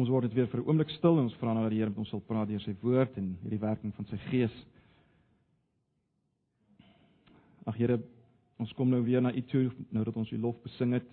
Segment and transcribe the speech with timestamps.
[0.00, 1.78] Kom ons word dit weer vir 'n oomblik stil en ons vra nou dat die
[1.78, 4.54] Here met ons sal praat deur sy woord en hierdie werking van sy gees.
[7.66, 8.00] Ag Here,
[8.56, 11.04] ons kom nou weer na U toe nou dat ons U lof besing het.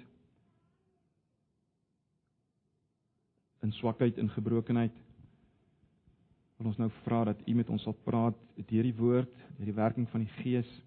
[3.62, 4.96] In swakheid en gebrokenheid.
[6.58, 9.82] Wil ons nou vra dat U met ons sal praat deur die woord, deur die
[9.84, 10.82] werking van die Gees.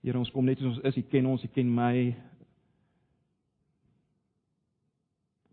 [0.00, 0.96] Here, ons kom net soos ons is.
[0.96, 2.14] U ken ons, U ken my,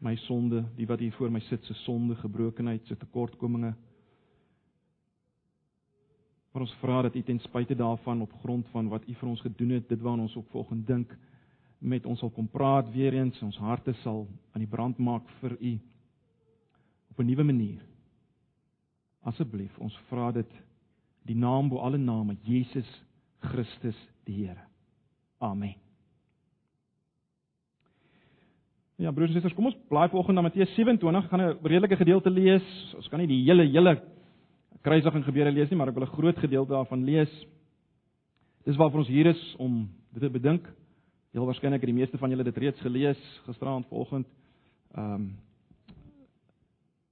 [0.03, 3.73] my sonde, die wat hier voor my sit se sonde, gebrokenheid, se tekortkominge.
[6.51, 9.41] Maar ons vra dat U ten spyte daarvan op grond van wat U vir ons
[9.41, 11.15] gedoen het, dit waarna ons op volgende dink,
[11.79, 15.57] met ons sal kom praat weer eens, ons harte sal aan die brand maak vir
[15.59, 15.73] U
[17.09, 17.81] op 'n nuwe manier.
[19.21, 20.51] Asseblief, ons vra dit
[21.21, 23.03] die naam bo alle name, Jesus
[23.39, 24.67] Christus die Here.
[25.39, 25.82] Amen.
[29.03, 32.29] Ja, broers en susters, kom ons blaai vanoggend na Matteus 27, gaan 'n redelike gedeelte
[32.29, 32.63] lees.
[32.95, 34.01] Ons kan nie die hele hele
[34.81, 37.45] kruisiging gebeure lees nie, maar ek wil 'n groot gedeelte daarvan lees.
[38.63, 40.69] Dis waarvoor ons hier is om dit te bedink.
[41.33, 44.27] Heel waarskynlik het die meeste van julle dit reeds gelees gisteraand vanoggend.
[44.95, 45.35] Ehm um,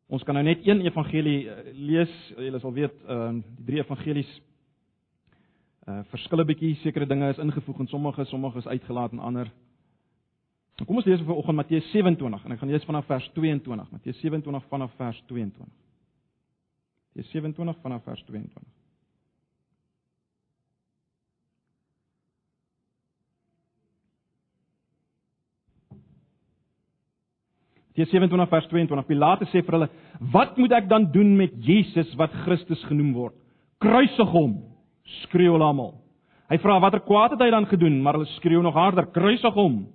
[0.07, 2.33] Ons kan nou net een evangelie eh, lees.
[2.37, 4.41] Julle sal weet, ehm uh, die drie evangelies
[5.87, 9.51] uh verskille bietjie, sekere dinge is ingevoeg en sommige sommige is uitgelaat en ander
[10.85, 13.91] kom ons lees vanoggend Matteus 27 en ek gaan lees vanaf vers 22.
[13.91, 15.65] Matteus 27 vanaf vers 22.
[17.11, 18.69] Matteus 27 vanaf vers 22.
[27.91, 29.07] Matteus 27 vers 22.
[29.07, 29.89] Pilate sê vir hulle:
[30.31, 33.35] "Wat moet ek dan doen met Jesus wat Christus genoem word?
[33.79, 34.63] Kruisig hom!"
[35.27, 35.99] skreeu hulle almal.
[36.49, 39.87] Hy vra: "Watter kwaad het hy dan gedoen?" Maar hulle skreeu nog harder: "Kruisig hom!"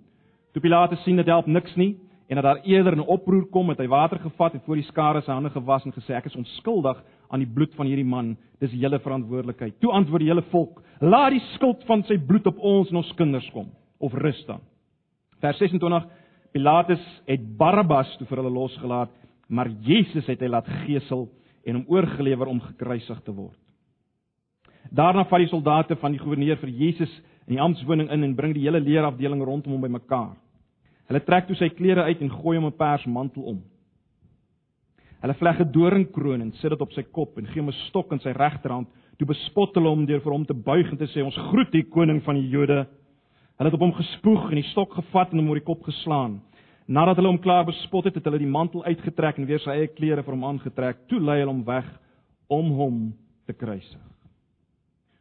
[0.57, 1.99] Toe Pilatus sien dit help niks nie
[2.33, 5.21] en dat daar eerder 'n oproer kom, het hy water gevat en voor die skare
[5.21, 8.37] sy hande gewas en gesê ek is onskuldig aan die bloed van hierdie man.
[8.59, 9.79] Dis julle verantwoordelikheid.
[9.81, 13.15] Toe antwoord die hele volk: Laat die skuld van sy bloed op ons en ons
[13.15, 14.61] kinders kom of rus dan.
[15.41, 16.07] Vers 26:
[16.53, 19.11] Pilatus het Barabbas toe vir hulle losgelaat,
[19.49, 21.29] maar Jesus het hy laat gesel
[21.67, 23.59] en hom oorgelewer om gekruisig te word.
[24.91, 28.55] Daarna vat die soldate van die goewerneur vir Jesus in die amptswoning in en bring
[28.55, 30.46] die hele leerafdeling rondom hom bymekaar.
[31.07, 33.63] Hulle trek toe sy klere uit en gooi hom 'n pers mantel om.
[35.23, 38.13] Hulle vleg 'n doringkroon en sit dit op sy kop en gee hom 'n stok
[38.13, 38.89] in sy regterhand.
[39.19, 41.85] Toe bespot hulle hom deur vir hom te buig en te sê: "Ons groet die
[41.85, 42.87] koning van die Jode."
[43.57, 46.41] Hulle het op hom gespoeg en die stok gevat en hom oor die kop geslaan.
[46.89, 49.87] Nadat hulle hom klaar bespot het, het hulle die mantel uitgetrek en weer sy eie
[49.87, 51.09] klere vir hom aangetrek.
[51.09, 51.87] Toe lei hulle hom weg
[52.49, 53.15] om hom
[53.47, 54.01] te kruisig.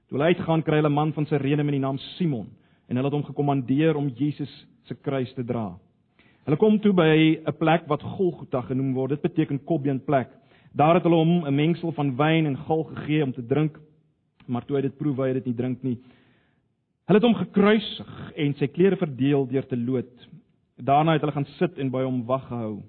[0.09, 2.47] Toe hulle uitgaan, kry hulle 'n man van Sirene met die naam Simon
[2.87, 4.51] en hulle het hom gekommandeer om Jesus
[4.85, 5.73] se kruis te dra.
[6.45, 9.09] Hulle kom toe by 'n plek wat Golgotha genoem word.
[9.09, 10.29] Dit beteken kopbeen plek.
[10.73, 13.79] Daar het hulle hom 'n mengsel van wyn en gal gegee om te drink,
[14.45, 15.97] maar toe hy dit proe, wou hy dit nie drink nie.
[17.07, 20.29] Hulle het hom gekruisig en sy klere verdeel deur te lood.
[20.77, 22.83] Daarna het hulle gaan sit en by hom wag gehou.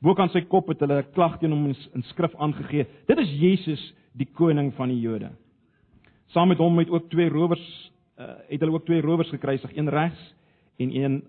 [0.00, 2.86] Boek aan sy kop het hulle 'n klag teen hom in skrif aangegee.
[3.06, 5.30] Dit is Jesus, die koning van die Jode.
[6.28, 7.87] Saam met hom het ook twee rowers
[8.18, 10.34] uh, het hulle ook twee rowers gekruisig, een regs
[10.76, 11.22] en een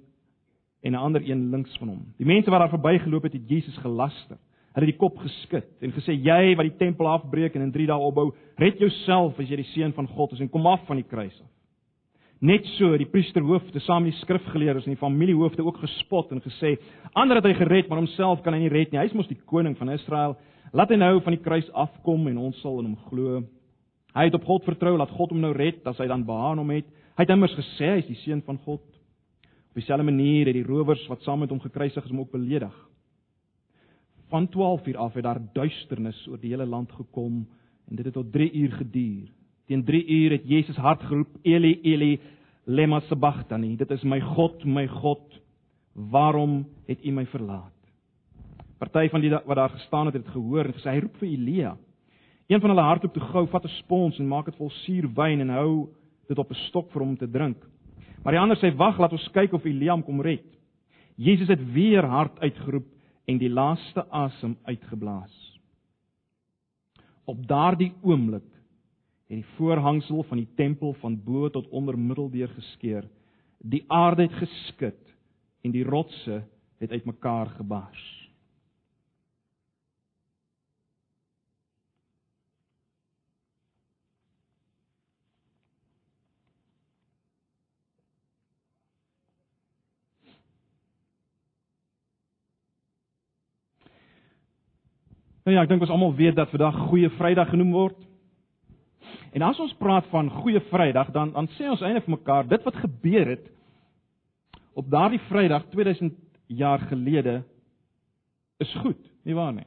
[0.81, 2.13] en 'n ander een links van hom.
[2.17, 4.37] Die mense wat daar verbygeloop het, het Jesus gelaster.
[4.73, 7.85] Hulle het die kop geskit en gesê: "Jy wat die tempel afbreek en in 3
[7.85, 10.95] dae opbou, red jouself as jy die seun van God is en kom af van
[10.95, 11.47] die kruis af."
[12.39, 16.77] Net so die priesterhoofde saam met die skrifgeleerdes en die familiehoofde ook gespot en gesê:
[17.13, 18.99] "Ander het hy gered, maar homself kan hy nie red nie.
[18.99, 20.37] Hy is mos die koning van Israel.
[20.71, 23.43] Laat hy nou van die kruis afkom en ons sal in hom glo."
[24.17, 26.71] Hy het op God vertrou, laat God hom nou red as hy dan behaan hom
[26.73, 26.87] het.
[27.17, 28.81] Hy het immers gesê hy is die seun van God.
[29.69, 32.73] Op dieselfde manier het die rowers wat saam met hom gekruisig is, hom ook beledig.
[34.29, 37.43] Van 12 uur af het daar duisternis oor die hele land gekom
[37.89, 39.29] en dit het tot 3 uur geduur.
[39.69, 42.19] Teen 3 uur het Jesus hard geroep: "Eli, Eli,
[42.65, 45.41] lema sabachthani." Dit is my God, my God,
[45.93, 47.73] waarom het U my verlaat?
[48.77, 51.77] Party van die wat daar gestaan het, het gehoor en gesê hy roep vir Elia.
[52.49, 55.49] Een van hulle hardloop toe gou, vat 'n spons en maak dit vol suurwyn en
[55.49, 55.89] hou
[56.27, 57.57] dit op 'n stok vir hom te drink.
[58.23, 60.45] Maar die ander sê: "Wag, laat ons kyk of Eliam kom red."
[61.15, 62.87] Jesus het weer hard uitgeroep
[63.25, 65.59] en die laaste asem uitgeblaas.
[67.25, 68.49] Op daardie oomblik
[69.27, 73.05] het die voorhangsel van die tempel van bo tot onder middeldeur geskeur.
[73.57, 75.15] Die aarde het geskud
[75.61, 76.43] en die rotse
[76.77, 78.18] het uitmekaar gebars.
[95.49, 97.95] Nou ja, ek dink ons almal weet dat vandag Goeie Vrydag genoem word.
[99.33, 102.67] En as ons praat van Goeie Vrydag, dan dan sê ons eintlik vir mekaar dit
[102.67, 103.47] wat gebeur het
[104.77, 106.13] op daardie Vrydag 2000
[106.53, 107.39] jaar gelede
[108.61, 109.65] is goed, nie waar nie?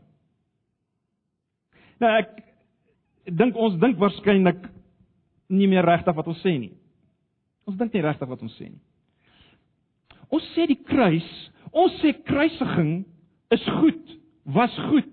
[1.99, 2.31] Nou ek
[3.43, 4.63] dink ons dink waarskynlik
[5.51, 6.77] nie meer regtig wat ons sê nie.
[7.67, 8.85] Ons dink nie regtig wat ons sê nie.
[10.31, 11.27] Ons sê die kruis,
[11.75, 13.01] ons sê kruisiging
[13.51, 14.15] is goed,
[14.47, 15.11] was goed.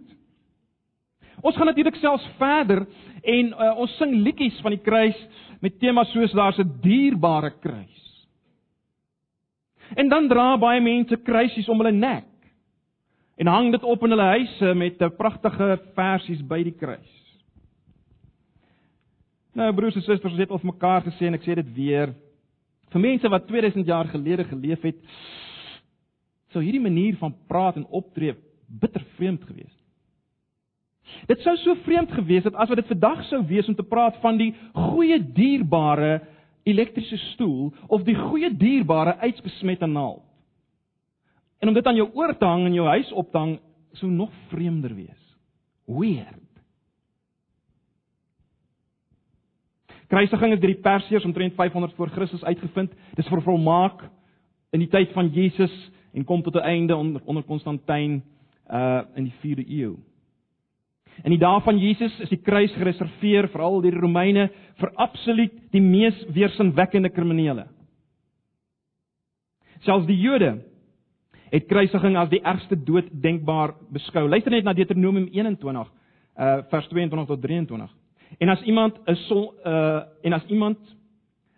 [1.42, 2.84] Ons gaan natuurlik selfs verder
[3.24, 5.20] en uh, ons sing liedjies van die kruis
[5.64, 8.28] met temas soos daar's 'n dierbare kruis.
[9.96, 12.26] En dan dra baie mense kruisies om hulle nek
[13.38, 17.20] en hang dit op in hulle huise met 'n pragtige versies by die kruis.
[19.54, 22.14] Nou broers en susters, ons het al mekaar gesê en ek sê dit weer.
[22.92, 24.96] Vir mense wat 2000 jaar gelede geleef het,
[26.52, 28.36] sou hierdie manier van praat en optree
[28.68, 29.79] bitter vreemd gewees het.
[31.28, 34.18] Dit sou so vreemd gewees het as wat dit vandag sou wees om te praat
[34.24, 36.20] van die goeie dierbare
[36.64, 40.24] elektriese stoel of die goeie dierbare uitbesmette naald.
[41.60, 43.58] En om dit aan jou oor te hang en jou huis op te hang
[44.00, 45.24] sou nog vreemder wees.
[45.86, 46.46] Weird.
[50.10, 52.94] Kruisiging is deur die Persiërs omtrent 500 voor Christus uitgevind.
[53.18, 54.08] Dis vir volmaak
[54.74, 55.74] in die tyd van Jesus
[56.14, 58.24] en kom tot 'n einde onder onder Konstantin
[58.72, 59.98] uh in die 4de eeu.
[61.24, 64.50] In die dae van Jesus is die kruis gereserveer veral deur die Romeine
[64.80, 67.66] vir absoluut die mees weersinwekkende kriminele.
[69.84, 70.58] Selfs die Jode
[71.50, 74.28] het kruisiging as die ergste dood denkbaar beskou.
[74.30, 75.90] Luister net na Deuteronomium 21
[76.40, 77.90] uh vers 22 tot 23.
[78.40, 80.78] En as iemand 'n son uh en as iemand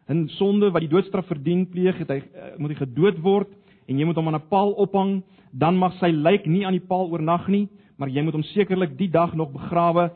[0.10, 3.50] 'n sonde wat die doodstraf verdien pleeg, het hy uh, moet hy gedood word
[3.88, 6.88] en jy moet hom aan 'n paal ophang, dan mag sy lijk nie aan die
[6.88, 7.68] paal oornag nie,
[8.02, 10.10] maar jy moet hom sekerlik die dag nog begrawe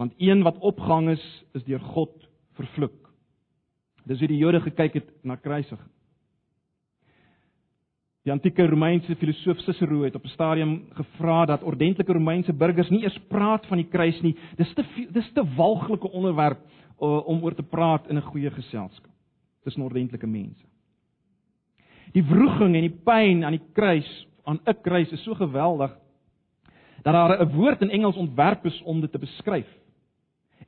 [0.00, 1.24] want een wat opgehang is,
[1.56, 2.12] is deur God
[2.56, 3.12] vervloek.
[4.04, 5.88] Dis hoe die Jode gekyk het na kruisiging.
[8.26, 13.02] Die antieke Romeinse filosoof Cicero het op 'n stadium gevra dat ordentlike Romeinse burgers nie
[13.02, 14.36] eers praat van die kruis nie.
[14.56, 16.58] Dis te dis te walglike onderwerp
[17.00, 19.12] uh, om oor te praat in 'n goeie geselskap
[19.62, 20.64] tussen ordentlike mense.
[22.12, 26.05] Die wroging en die pyn aan die kruis, aan 'n kruis is so geweldig
[27.06, 29.68] dat daar 'n woord in Engels ontwerp is om dit te beskryf.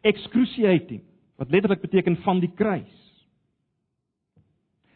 [0.01, 1.03] Excruciating,
[1.37, 3.27] wat letterlik beteken van die kruis.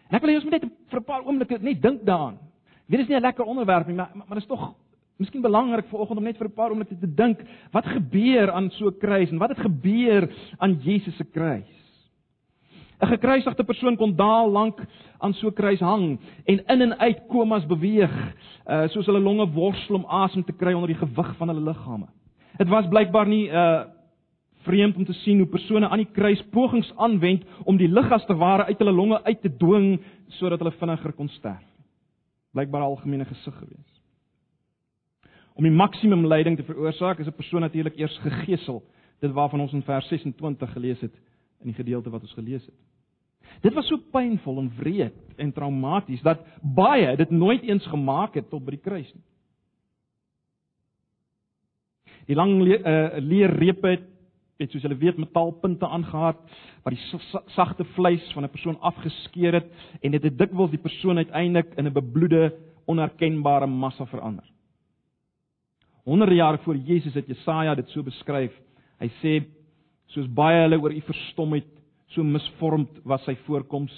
[0.08, 2.38] En ek wil hê ons moet net vir 'n paar oomblikke net dink daaraan.
[2.86, 4.74] Dit is nie 'n lekker onderwerp nie, maar maar, dit is tog
[5.16, 7.40] miskien belangrik vanoggend om net vir 'n paar oomblikke te dink
[7.72, 11.81] wat gebeur aan so 'n kruis en wat het gebeur aan Jesus se kruis.
[13.02, 14.78] 'n Gekruisigde persoon kon daal lank
[15.18, 18.34] aan so 'n kruis hang en in en uit komas beweeg,
[18.66, 22.06] uh, soos hulle longe worstel om asem te kry onder die gewig van hulle liggame.
[22.56, 23.84] Dit was blykbaar nie 'n uh,
[24.62, 28.26] vreemd om te sien hoe persone aan die kruis pogings aanwend om die lug as
[28.26, 31.72] te ware uit hulle longe uit te dwing sodat hulle vinniger kon sterf
[32.52, 34.00] blykbaar algemene gesig gewees.
[35.56, 38.82] Om die maksimum lyding te veroorsaak is 'n persoon natuurlik eers gegeesel,
[39.20, 41.14] dit waarvan ons in vers 26 gelees het
[41.60, 42.91] in die gedeelte wat ons gelees het.
[43.62, 48.50] Dit was so pynvol en wreed en traumaties dat baie dit nooit eens gemaak het
[48.50, 49.24] tot by die kruis nie.
[52.26, 54.08] Die lang uh, leerrepe het
[54.62, 56.38] het soos julle weet metaalpunte aangehad
[56.84, 57.20] wat die
[57.54, 59.66] sagte vleis van 'n persoon afgeskeur het
[60.02, 62.54] en dit het dikwels die persoon uiteindelik in 'n bebloede
[62.86, 64.44] onherkenbare massa verander.
[66.04, 68.52] Honderde jare voor Jesus het Jesaja dit so beskryf.
[68.98, 69.44] Hy sê
[70.06, 71.68] soos baie hulle oor u verstom het,
[72.14, 73.92] so misvormd was sy voorkoms,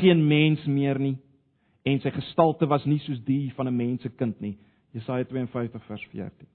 [0.00, 1.16] geen mens meer nie
[1.86, 4.56] en sy gestalte was nie soos die van 'n mensekind nie.
[4.92, 6.46] Jesaja 52 vers 14.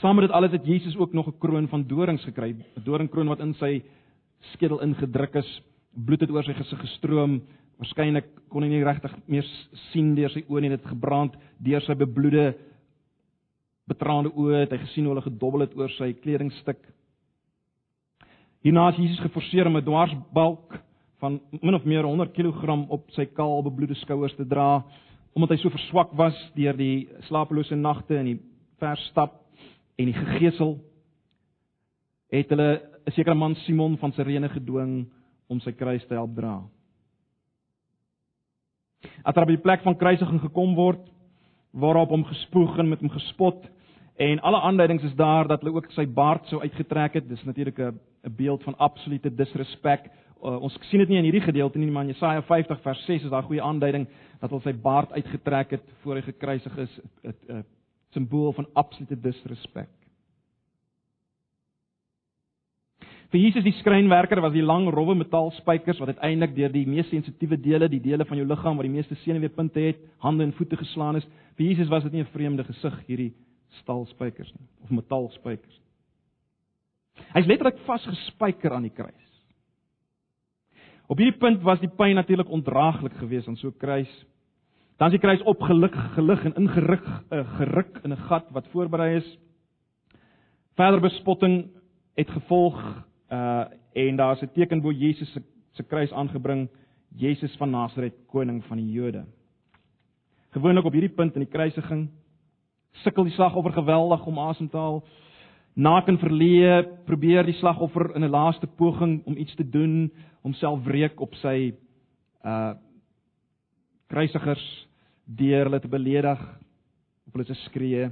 [0.00, 3.28] Saam met dit alles het Jesus ook nog 'n kroon van dorings gekry, 'n doringkroon
[3.28, 3.82] wat in sy
[4.52, 5.62] skedel ingedruk is.
[5.94, 7.42] Bloed het oor sy gesig gestroom.
[7.78, 9.44] Waarskynlik kon hy nie regtig meer
[9.92, 12.54] sien deur sy oë nie, dit gebrand deur sy bebloede
[13.86, 16.78] betraande oë het hy gesien hoe hulle gedobbel het oor sy kledingstuk.
[18.66, 20.80] Hierna het Jesus geforseer om 'n dwarsbalk
[21.18, 24.82] van min of meer 100 kg op sy kaal bebloede skouers te dra
[25.34, 28.40] omdat hy so verswak was deur die slapelose nagte en die
[28.78, 29.38] verstap
[29.96, 30.80] en die gegeesel
[32.32, 35.06] het hulle 'n sekere man Simon van Sirene gedwing
[35.48, 36.62] om sy kruis te help dra.
[39.24, 41.06] At op die plek van kruisiging gekom word
[41.70, 43.68] waarop hom gespoeg en met hom gespot
[44.16, 47.28] en alle aanduidings is daar dat hulle ook sy baard sou uitgetrek het.
[47.28, 50.10] Dis natuurlik 'n 'n beeld van absolute disrespek.
[50.42, 53.24] Uh, ons sien dit nie in hierdie gedeelte nie, maar in Jesaja 50 vers 6
[53.24, 54.06] is daar 'n goeie aanduiding
[54.40, 57.00] dat hulle sy baard uitgetrek het voor hy gekruisig is.
[57.22, 57.64] 'n
[58.10, 59.88] Simbool van absolute disrespek.
[63.30, 67.60] Vir Jesus die skrynwerker was die lang rowwe metaalspykers wat uiteindelik deur die mees sensitiewe
[67.60, 71.16] dele, die dele van jou liggaam waar die meeste senuweepunte het, hande en voete geslaan
[71.16, 71.26] is.
[71.56, 73.34] Vir Jesus was dit nie 'n vreemde gesig hierdie
[73.82, 75.80] staalspykers nie of metaalspykers.
[77.34, 79.24] Hy's letterlik vasgespijker aan die kruis.
[81.06, 84.12] Op hierdie punt was die pyn natuurlik ondraaglik geweest aan so 'n kruis.
[84.98, 89.16] Dan is die kruis opgelig, gelig en ingeruk uh, geruk in 'n gat wat voorberei
[89.16, 89.38] is.
[90.74, 91.70] Verder bespotting
[92.14, 92.80] het gevolg
[93.30, 93.64] uh
[93.96, 95.42] en daar's 'n teken bo Jesus se
[95.72, 96.68] se kruis aangebring,
[97.16, 99.24] Jesus van Nasaret, koning van die Jode.
[100.50, 102.08] Gewoonlik op hierdie punt in die kruisiging
[103.02, 105.02] sukkel die slagoffer geweldig om asem te haal.
[105.74, 110.10] Naak en verleë probeer die slagoffer in 'n laaste poging om iets te doen,
[110.42, 111.74] homself wreek op sy
[112.44, 112.74] uh
[114.06, 114.86] kruisigers
[115.24, 116.40] deur hulle te beledig,
[117.26, 118.10] op hulle te skree,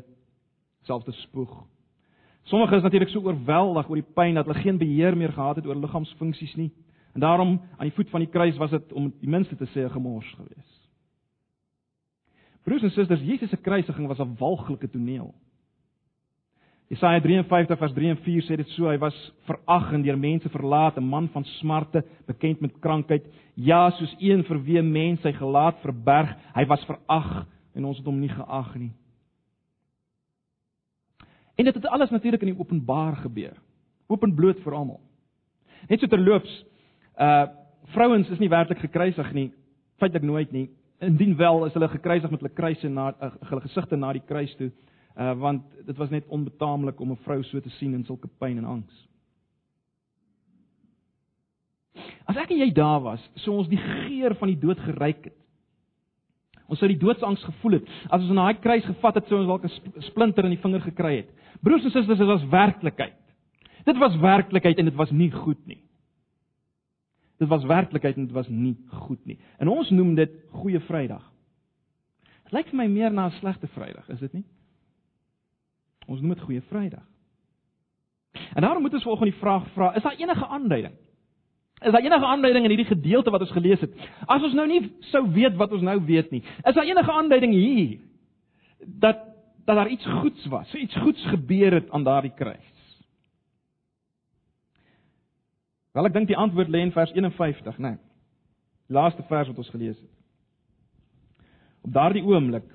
[0.83, 1.65] selfs te spoeg.
[2.45, 5.67] Sommige is natuurlik so oorweldig oor die pyn dat hulle geen beheer meer gehad het
[5.67, 6.73] oor liggaamsfunksies nie.
[7.15, 9.87] En daarom aan die voet van die kruis was dit om die minste te sê
[9.87, 10.84] 'n gemors geweest.
[12.65, 15.35] Broers en susters, Jesus se kruisiging was 'n walglike toneel.
[16.89, 19.17] Jesaja 53 vers 3 en 4 sê dit so, hy was
[19.49, 24.45] verag en deur mense verlaat, 'n man van smarte, bekend met krankheid, ja, soos een
[24.45, 28.75] vir wie mense sy gelaat verberg, hy was verag en ons het hom nie geag
[28.77, 28.93] nie.
[31.57, 33.57] En dit het alles natuurlik in die openbaar gebeur.
[34.07, 35.01] Openbloot vir almal.
[35.89, 36.65] Net so terloops,
[37.19, 37.47] uh
[37.93, 39.51] vrouens is nie werklik gekruisig nie,
[40.01, 40.71] feitelik nooit nie.
[40.99, 44.55] Indien wel is hulle gekruisig met hulle kruise na uh, hulle gesigte na die kruis
[44.57, 44.71] toe,
[45.19, 48.59] uh want dit was net onbetaamlik om 'n vrou so te sien in sulke pyn
[48.59, 49.09] en angs.
[52.25, 55.37] As ek en jy daar was, sou ons die geur van die dood geruik het.
[56.67, 57.89] Ons sou die doodsangs gevoel het.
[58.09, 60.81] As ons na daai kruis gevat het, sou ons dalk 'n splinter in die vinger
[60.81, 61.31] gekry het.
[61.61, 63.15] Broers en susters, dit was werklikheid.
[63.85, 65.83] Dit was werklikheid en dit was nie goed nie.
[67.39, 68.77] Dit was werklikheid en dit was nie
[69.07, 69.39] goed nie.
[69.59, 71.25] En ons noem dit Goeie Vrydag.
[72.45, 74.45] Dit lyk vir my meer na 'n slegte Vrydag, is dit nie?
[76.07, 77.07] Ons noem dit Goeie Vrydag.
[78.55, 80.95] En daarom moet ons volgens die vraag vra, is daar enige aanduiding
[81.85, 83.93] Is daar enige aanduiding in hierdie gedeelte wat ons gelees het?
[84.27, 87.53] As ons nou nie sou weet wat ons nou weet nie, is daar enige aanduiding
[87.53, 87.99] hier
[89.01, 89.31] dat
[89.65, 92.74] dat daar iets goeds was, iets goeds gebeur het aan daardie kruis?
[95.95, 97.95] Wel ek dink die antwoord lê in vers 51, né?
[97.95, 97.99] Nee,
[98.95, 100.13] laaste vers wat ons gelees het.
[101.87, 102.67] Op daardie oomblik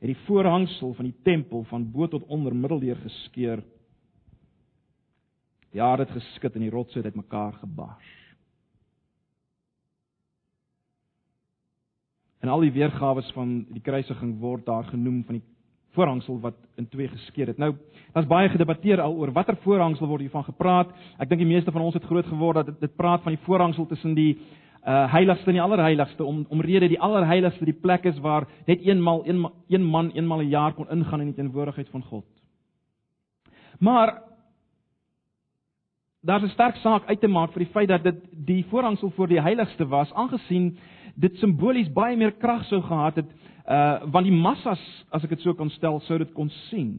[0.00, 3.62] het die voorhangsel van die tempel van bo tot onder middeldeur geskeur
[5.70, 8.08] Die aarde het geskit en die rotse het uitmekaar gebars.
[12.40, 15.46] En al die weergawe van die kruisiging word daar genoem van die
[15.94, 17.58] voorhangsel wat in twee geskeur het.
[17.58, 17.74] Nou,
[18.12, 20.92] daar's baie gedebatteer al oor watter voorhangsel word hiervan gepraat.
[21.18, 23.44] Ek dink die meeste van ons het groot geword dat dit, dit praat van die
[23.44, 24.34] voorhangsel tussen die
[24.80, 29.20] uh heiligste en die allerheiligste om omrede die allerheiligste die plek is waar net eenmal
[29.26, 32.24] een, een man eenmal 'n een jaar kon ingaan in die teenwoordigheid van God.
[33.78, 34.22] Maar
[36.22, 39.28] daar's 'n sterk saak uit te maak vir die feit dat dit die voorhangsel voor
[39.28, 40.78] die heiligste was, aangesien
[41.14, 43.30] dit simbolies baie meer krag sou gehad het,
[43.70, 44.82] uh want die massas,
[45.14, 46.96] as ek dit so kan stel, sou dit kon sien.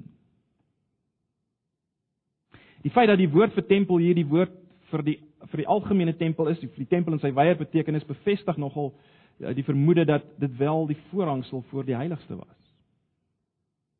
[2.81, 4.55] Die feit dat die woord vir tempel hier die woord
[4.91, 5.17] vir die
[5.51, 9.51] vir die algemene tempel is, vir die tempel in sy wyeer betekenis bevestig nogal uh,
[9.57, 12.57] die vermoede dat dit wel die voorhangsel voor die heiligste was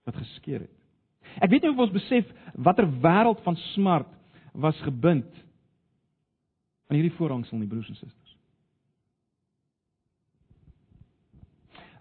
[0.06, 0.78] wat geskeur het.
[1.46, 4.10] Ek weet nie of ons besef watter wêreld van smart
[4.58, 5.30] was gebind
[6.90, 8.21] aan hierdie voorhangsel nie broers en susters.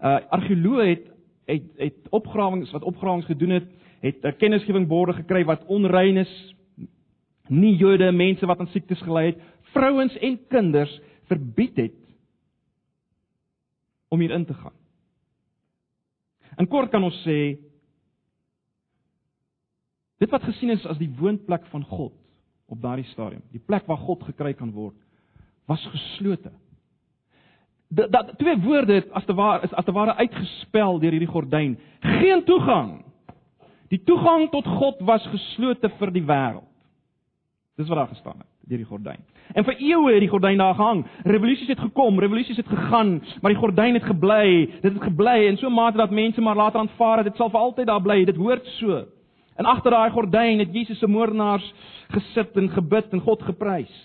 [0.01, 1.07] Uh argeoloë het
[1.51, 3.69] het het opgrawings wat opgrawings gedoen het,
[4.01, 6.55] het 'n kennisgewingborde gekry wat onrein is,
[7.49, 11.99] nie Jode, mense wat aan siektes gely het, vrouens en kinders verbied het
[14.09, 14.79] om hier in te gaan.
[16.57, 17.59] In kort kan ons sê
[20.19, 22.13] dit wat gesien is as die woonplek van God
[22.67, 23.43] op daardie stadium.
[23.51, 24.97] Die plek waar God gekry kan word
[25.71, 26.51] was geslote.
[27.91, 31.79] Dat, dat twee woorde as te ware is as te ware uitgespel deur hierdie gordyn.
[32.01, 33.01] Geen toegang.
[33.91, 36.69] Die toegang tot God was geslote vir die wêreld.
[37.75, 39.19] Dis wat daar gestaan het deur die gordyn.
[39.59, 41.03] En vir eeue het die gordyn daar gehang.
[41.27, 44.69] Revolusies het gekom, revolusies het gegaan, maar die gordyn het gebly.
[44.85, 47.61] Dit het gebly en so mate dat mense maar later aanvaar het dit sal vir
[47.61, 48.21] altyd daar bly.
[48.25, 49.03] Dit hoort so.
[49.59, 51.67] En agter daai gordyn het Jesus se moordenaars
[52.15, 53.97] gesit en gebid en God geprys.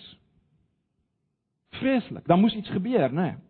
[1.78, 3.22] Vreeslik, dan moes iets gebeur, né?
[3.22, 3.45] Nee.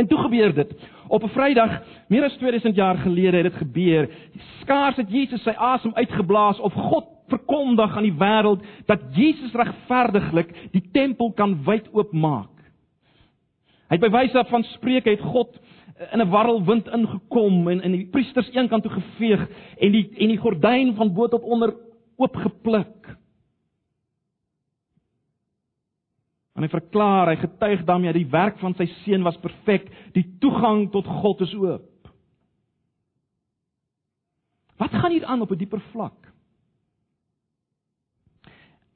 [0.00, 0.74] En toe gebeur dit.
[1.08, 4.08] Op 'n Vrydag, meer as 2000 jaar gelede het dit gebeur.
[4.60, 10.68] Skaars het Jesus sy asem uitgeblaas of God verkondig aan die wêreld dat Jesus regverdiglik
[10.72, 12.48] die tempel kan wyd oopmaak.
[13.88, 15.60] Hy het by wyse van Spreuke het God
[16.12, 20.38] in 'n warrelwind ingekom en in die priesters eenkant toe geveeg en die en die
[20.38, 21.74] gordyn van bo tot onder
[22.16, 23.16] oopgepluk.
[26.60, 30.26] En hy verklaar, hy getuig daarmee dat die werk van sy seun was perfek, die
[30.42, 31.86] toegang tot God is oop.
[34.76, 36.28] Wat gaan hier aan op 'n dieper vlak?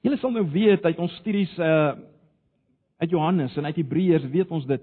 [0.04, 1.96] Julle sal nou weet uit ons studies uh
[2.98, 4.82] uit Johannes en uit Hebreërs weet ons dit.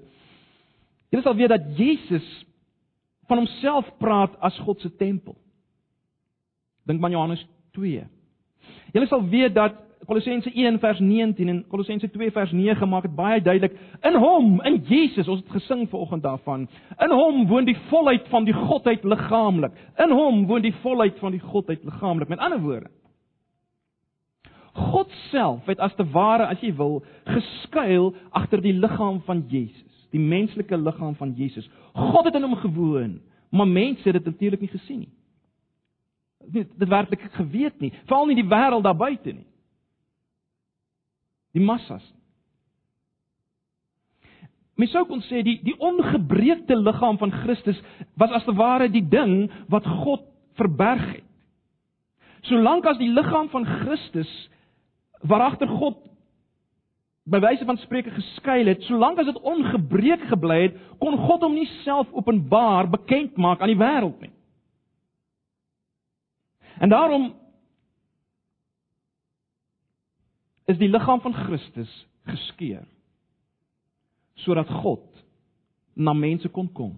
[1.09, 2.45] Julle sal weet dat Jesus
[3.27, 5.37] van homself praat as God se tempel.
[6.83, 8.07] Dink maar Johannes 2.
[8.91, 13.13] Julle sal weet dat Kolossense 1 vers 19 en Kolossense 2 vers 9 maak dit
[13.15, 13.75] baie duidelik.
[14.07, 16.65] In hom, in Jesus, ons het gesing vanoggend daarvan.
[16.97, 19.75] In hom woon die volheid van die godheid liggaamlik.
[20.01, 22.31] In hom woon die volheid van die godheid liggaamlik.
[22.33, 22.89] Met ander woorde,
[24.73, 30.07] God self het as te ware, as jy wil, geskuil agter die liggaam van Jesus,
[30.15, 31.67] die menslike liggaam van Jesus.
[31.93, 33.17] God het in hom gewoon,
[33.51, 35.11] maar mense het dit natuurlik nie gesien nie.
[36.55, 39.50] Dit dit werklik geweet nie, veral nie die wêreld daar buite nie
[41.55, 42.03] die massas.
[44.79, 47.79] Mens sou kon sê die die ongebreekte liggaam van Christus
[48.19, 50.23] was as te ware die ding wat God
[50.57, 51.27] verberg het.
[52.49, 54.31] Solank as die liggaam van Christus
[55.21, 55.99] waaragter God
[57.29, 61.53] by wyse van spreuke geskuil het, solank as dit ongebreek gebly het, kon God hom
[61.53, 64.33] nie self openbaar bekend maak aan die wêreld nie.
[66.81, 67.29] En daarom
[70.71, 71.91] is die liggaam van Christus
[72.29, 72.85] geskeur
[74.41, 75.05] sodat God
[75.93, 76.95] na mense kon kom.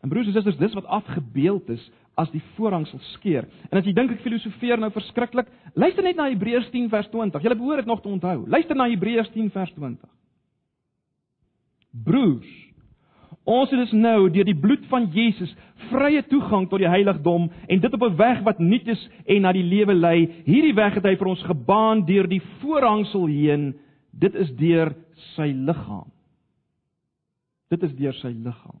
[0.00, 1.82] En broers en susters, dis wat afgebeeld is
[2.20, 3.44] as die voorhangsel skeur.
[3.68, 7.44] En as jy dink ek filosofeer nou verskriklik, luister net na Hebreërs 10 vers 20.
[7.44, 8.46] Jy behoort dit nog te onthou.
[8.48, 10.08] Luister na Hebreërs 10 vers 20.
[12.06, 12.50] Broers,
[13.50, 15.50] Ons het dus nou deur die bloed van Jesus
[15.88, 19.52] vrye toegang tot die heiligdom en dit op 'n weg wat nuut is en na
[19.52, 20.42] die lewe lei.
[20.44, 23.74] Hierdie weg het hy vir ons gebaan deur die voorhangsel heen.
[24.12, 24.94] Dit is deur
[25.34, 26.12] sy liggaam.
[27.70, 28.78] Dit is deur sy liggaam.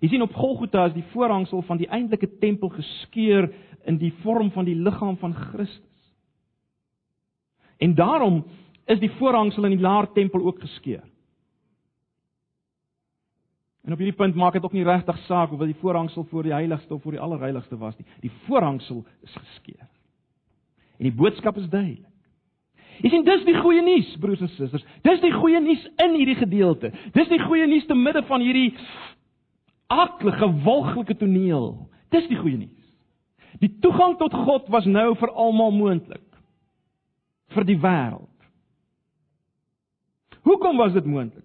[0.00, 3.52] Jy sien op Golgotha is die voorhangsel van die eintlike tempel geskeur
[3.84, 6.14] in die vorm van die liggaam van Christus.
[7.78, 8.44] En daarom
[8.86, 11.02] is die voorhangsel in die laar tempel ook geskeur.
[13.84, 16.42] En op hierdie punt maak dit ook nie regtig saak of wat die voorhangsel voor
[16.42, 18.06] die heiligste of voor die allerheiligste was nie.
[18.20, 19.86] Die voorhangsel is geskeur.
[20.98, 22.10] En die boodskap is duidelik.
[23.02, 24.84] Jy sien dis die goeie nuus, broers en susters.
[25.02, 26.92] Dis die goeie nuus in hierdie gedeelte.
[27.12, 28.70] Dis die goeie nuus te midde van hierdie
[29.90, 31.72] aklige, walglike toneel.
[32.14, 32.92] Dis die goeie nuus.
[33.60, 36.22] Die toegang tot God was nou vir almal moontlik.
[37.54, 38.30] vir die wêreld.
[40.44, 41.43] Hoekom was dit moontlik?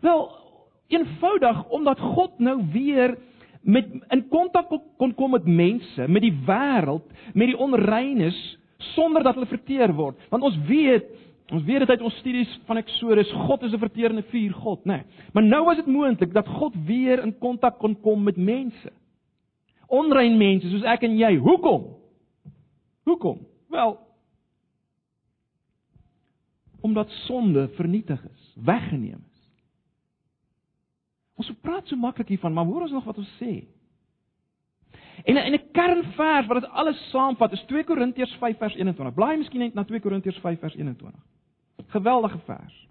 [0.00, 0.30] Wel,
[0.86, 3.18] eenvoudig omdat God nou weer
[3.60, 8.38] met in kontak kon kom met mense, met die wêreld, met die onreines
[8.94, 10.16] sonder dat hulle verteer word.
[10.32, 11.04] Want ons weet,
[11.52, 14.92] ons weet dit uit ons studies van Eksodus, God is 'n verterende vuur God, né?
[14.92, 15.02] Nee.
[15.32, 18.92] Maar nou was dit moontlik dat God weer in kontak kon kom met mense.
[19.86, 21.36] Onrein mense soos ek en jy.
[21.36, 21.96] Hoekom?
[23.04, 23.38] Hoekom?
[23.68, 23.98] Wel,
[26.80, 29.29] omdat sonde vernietig is, weggeneem
[31.40, 33.64] Ons praat so maklik hiervan, maar hoor ons nog wat ons sê.
[35.24, 39.14] En 'n 'n kernvers wat dit alles saamvat is 2 Korintiërs 5 vers 21.
[39.14, 41.20] Blaai miskien net na 2 Korintiërs 5 vers 21.
[41.86, 42.88] Geweldige vers.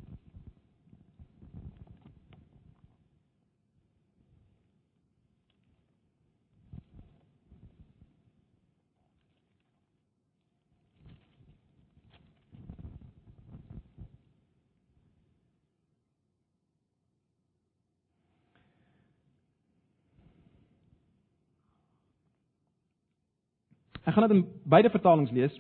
[24.10, 25.54] Ek gaan dit in beide vertalings lees.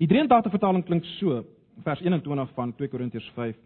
[0.00, 1.42] Die 83 vertaling klink so,
[1.84, 3.58] vers 21 van 2 Korintiërs 5.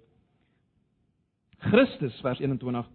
[1.71, 2.89] Christus vers 21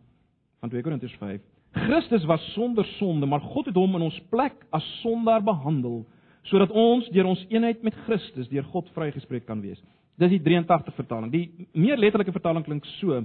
[0.60, 1.40] van 2 Korintiërs 5.
[1.88, 6.04] Christus was sonder sonde, maar God het hom in ons plek as sondaar behandel
[6.50, 9.78] sodat ons deur ons eenheid met Christus deur God vrygespreek kan wees.
[10.18, 11.30] Dis die 83 vertaling.
[11.30, 13.20] Die meer letterlike vertaling klink so: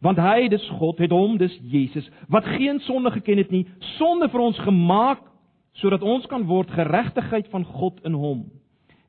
[0.00, 3.66] Want hy, dis God, het hom, dis Jesus, wat geen sonde geken het nie,
[3.98, 5.20] sonde vir ons gemaak
[5.78, 8.46] sodat ons kan word geregtigheid van God in hom.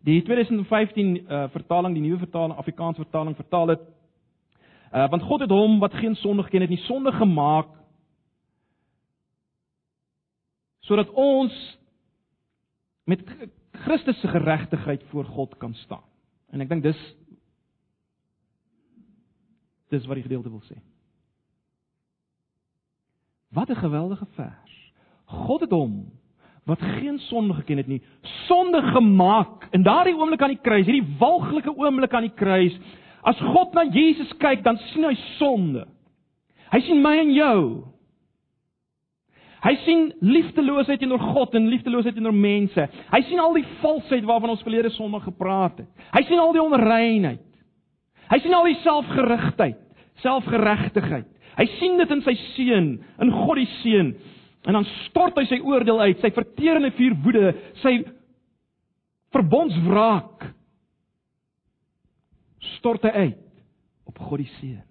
[0.05, 3.87] Die 2015 uh, vertaling, die nuwe vertaling, Afrikaanse vertaling vertaal dit
[4.93, 7.73] uh, want God het hom wat geen sonde geken het nie sonde gemaak
[10.87, 11.53] sodat ons
[13.09, 13.21] met
[13.85, 16.05] Christus se geregtigheid voor God kan staan.
[16.49, 17.01] En ek dink dis
[19.89, 20.77] dis wat die gedeelte wil sê.
[23.53, 24.73] Wat 'n geweldige vers.
[25.25, 26.18] God het hom
[26.69, 28.01] wat geen sonde geken het nie,
[28.47, 32.75] sonde gemaak in daardie oomblik aan die kruis, hierdie walglike oomblik aan die kruis.
[33.27, 35.85] As God na Jesus kyk, dan sien hy sonde.
[36.69, 37.59] Hy sien my en jou.
[39.59, 42.85] Hy sien liefdeloosheid teenoor God en liefdeloosheid teenoor mense.
[43.11, 45.89] Hy sien al die valsheid waarvan ons verlede Sondag gepraat het.
[46.13, 47.43] Hy sien al die onreinheid.
[48.29, 49.79] Hy sien al die selfgerigtheid,
[50.23, 51.27] selfgeregtigheid.
[51.57, 54.13] Hy sien dit in sy seun, in God die seun.
[54.67, 57.51] En dan stort hy sy oordeel uit, sy verterende vuur woede,
[57.83, 57.93] sy
[59.35, 60.49] verbondswraak.
[62.75, 63.45] Stort hy uit
[64.09, 64.83] op God die seun.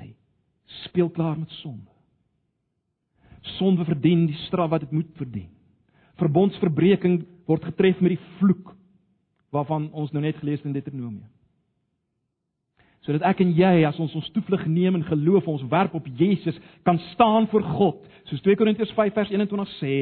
[0.00, 0.08] Hy
[0.86, 1.90] speel klaar met sonde.
[3.56, 5.52] Sonde verdien die straf wat dit moet verdien.
[6.16, 8.72] Verbondsverbreeking word getref met die vloek
[9.54, 11.35] waarvan ons nou net gelees het in Deuteronomium
[13.06, 16.56] sodat ek en jy as ons ons toevlug neem en geloof ons werp op Jesus
[16.86, 18.00] kan staan voor God.
[18.26, 19.92] Soos 2 Korintiërs 5 vers 21 sê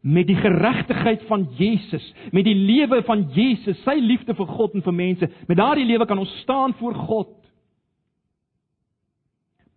[0.00, 4.84] met die geregtigheid van Jesus met die lewe van Jesus sy liefde vir God en
[4.84, 7.34] vir mense met daardie lewe kan ons staan voor God.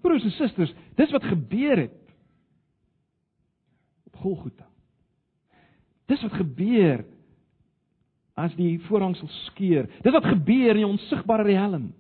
[0.04, 2.00] Broers en susters dis wat gebeur het
[4.12, 4.68] op Golgotha.
[6.12, 7.08] Dis wat gebeur
[8.36, 11.94] as die voorhangsel skeur dis wat gebeur in die onsigbare riem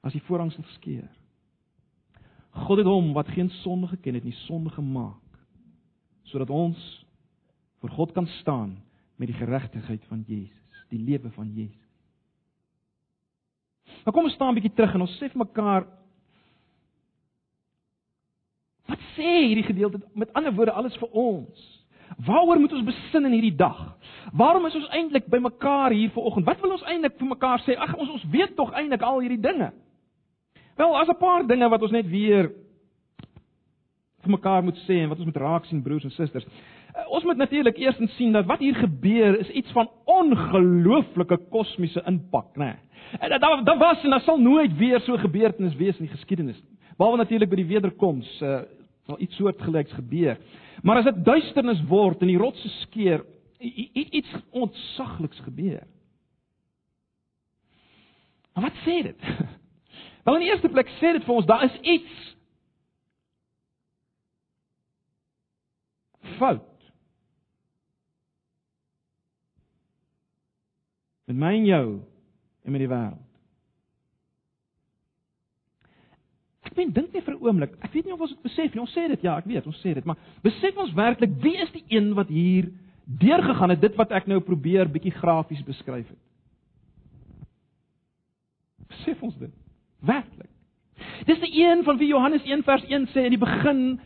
[0.00, 1.08] as die voorhangsel skeur.
[2.66, 5.18] God het hom wat geen sonde geken het nie sonde gemaak
[6.30, 6.78] sodat ons
[7.82, 8.76] voor God kan staan
[9.18, 11.88] met die geregtigheid van Jesus, die lewe van Jesus.
[14.04, 15.86] Maar kom ons staan 'n bietjie terug en ons sê vir mekaar
[18.90, 21.84] Wat sê hierdie gedeelte met ander woorde alles vir ons?
[22.26, 23.78] Waaroor moet ons besin in hierdie dag?
[24.32, 26.46] Waarom is ons eintlik by mekaar hier vanoggend?
[26.46, 27.76] Wat wil ons eintlik vir mekaar sê?
[27.78, 29.70] Ag ons ons weet tog eintlik al hierdie dinge.
[30.80, 32.48] Wel, as 'n paar dinge wat ons net weer
[34.22, 36.46] vir mekaar moet sê en wat ons moet raak sien broers en susters.
[36.96, 42.02] Uh, ons moet natuurlik eers sien dat wat hier gebeur is iets van ongelooflike kosmiese
[42.06, 42.78] impak, né?
[43.20, 46.62] En daar daar was en daar sal nooit weer so gebeurtenis wees in die geskiedenis
[46.62, 46.78] nie.
[46.96, 48.62] Behalwe natuurlik by die wederkoms, uh
[49.06, 50.38] sal iets soortgelyks gebeur.
[50.82, 53.24] Maar as dit duisternis word en die rotse skeur,
[53.58, 55.82] iets ontsagliks gebeur.
[58.54, 59.18] Maar wat sê dit?
[60.30, 62.18] Wel in die eerste plek sê dit vir ons daar is iets
[66.38, 66.66] fout.
[71.26, 71.86] Met my en jou
[72.62, 73.24] en met die wêreld.
[76.70, 77.74] Ek meen dink net vir 'n oomblik.
[77.82, 78.80] Ek weet nie of ons dit besef nie.
[78.80, 81.72] Ons sê dit ja, ek weet, ons sê dit, maar besef ons werklik wie is
[81.72, 82.70] die een wat hier
[83.04, 86.22] deurgegaan het dit wat ek nou probeer bietjie grafies beskryf het?
[88.86, 89.69] Besef ons dit?
[90.00, 90.48] Werklik.
[91.28, 94.00] Dis die een van wie Johannes 1 vers 1 sê in die begin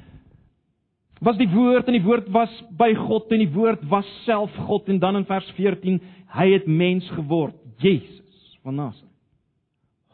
[1.24, 4.88] was die woord en die woord was by God en die woord was self God
[4.92, 6.00] en dan in vers 14
[6.34, 9.10] hy het mens geword, Jesus van Nasaret.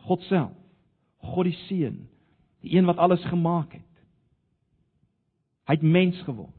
[0.07, 0.55] God self,
[1.33, 2.01] God die seun,
[2.65, 3.87] die een wat alles gemaak het.
[5.69, 6.57] Hy het mens geword.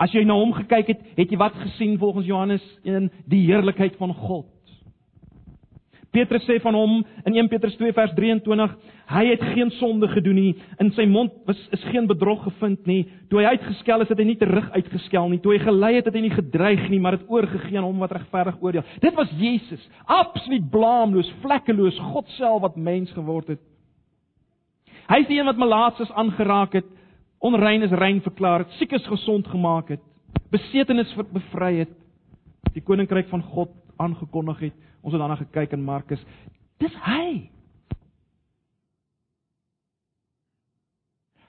[0.00, 3.98] As jy na hom gekyk het, het jy wat gesien volgens Johannes 1 die heerlikheid
[4.00, 4.48] van God.
[6.12, 8.72] Petrus sê van hom in 1 Petrus 2 vers 23,
[9.14, 10.50] hy het geen sonde gedoen nie,
[10.82, 13.06] in sy mond was is geen bedrog gevind nie.
[13.32, 15.40] Toe hy uitgeskel is, het hy nie terug uitgeskel nie.
[15.40, 18.12] Toe hy gelei het, het hy nie gedreig nie, maar het oorgegee aan hom wat
[18.12, 18.84] regverdig oordeel.
[19.00, 23.64] Dit was Jesus, absoluut blaamloos, vlekkeloos, God self wat mens geword het.
[25.08, 26.88] Hy is die een wat malaatses aangeraak het,
[27.42, 30.04] onrein is rein verklaar het, siekes gesond gemaak het,
[30.52, 31.96] besetenis bevry het,
[32.76, 34.76] die koninkryk van God aangekondig het.
[35.02, 36.22] Ons het daarna gekyk in Markus.
[36.82, 37.50] Dis hy.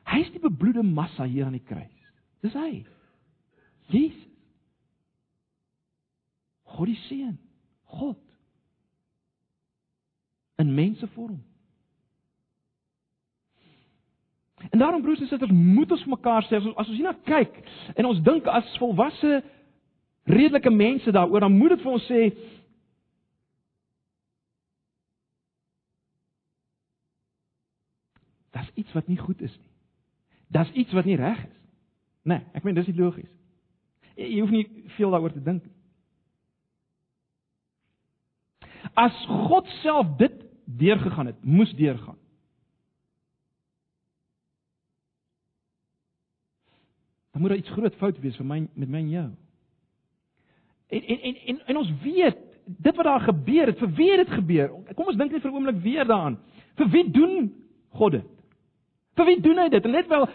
[0.09, 2.11] Hy is die bebloede massa hier aan die kruis.
[2.45, 2.83] Dis hy.
[3.93, 4.29] Jesus.
[6.73, 7.37] God die seun.
[7.93, 8.19] God
[10.61, 11.43] in mensevorm.
[14.69, 17.57] En daarom broers en susters, moet ons mekaar sê as ons, as ons hierna kyk
[17.99, 19.41] en ons dink as volwasse
[20.29, 22.21] redelike mense daaroor, dan moet dit vir ons sê
[28.53, 29.69] Daar's iets wat nie goed is nie.
[30.47, 31.59] Daar's iets wat nie reg is nie.
[32.23, 33.31] Nee, ek meen dis nie logies.
[34.15, 35.73] Jy, jy hoef nie veel daaroor te dink nie.
[38.93, 39.15] As
[39.49, 42.19] God self dit deurgegaan het, moes deurgaan.
[47.33, 49.29] Dan moet daar iets groot fout wees vir my met my en jou.
[50.93, 54.21] En en en en, en ons weet dit wat daar gebeur het, vir wie het
[54.27, 54.69] dit gebeur?
[54.93, 56.37] Kom ons dink net vir 'n oomblik weer daaraan.
[56.77, 57.51] Vir wie doen
[57.97, 58.32] God dit?
[59.17, 59.85] Vir wie doen hy dit?
[59.85, 60.27] En net wel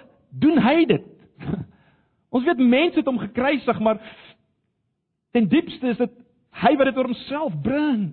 [0.42, 1.04] doen hy dit.
[2.34, 4.00] Ons weet mense het hom gekruisig, maar
[5.32, 6.16] ten diepste is dit
[6.62, 8.10] hy wat dit oor homself bring.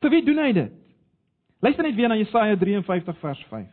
[0.00, 0.76] Vir wie doen hy dit?
[1.60, 3.68] Luister net weer na Jesaja 53 vers 5.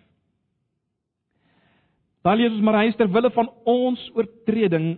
[2.28, 4.98] Daar lees ons maar hy is ter wille van ons oortreding